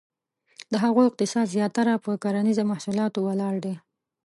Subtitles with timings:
[0.71, 3.75] د هغو اقتصاد زیاتره په کرنیزه محصولاتو ولاړ دی.